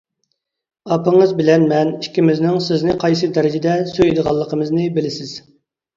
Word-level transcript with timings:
ئاپىڭىز 0.95 1.33
بىلەن 1.41 1.67
مەن 1.73 1.91
ئىككىمىزنىڭ 1.97 2.57
سىزنى 2.69 2.95
قايسى 3.05 3.29
دەرىجىدە 3.37 3.77
سۆيىدىغانلىقىمىزنى 3.93 4.89
بىلىسىز. 4.97 5.37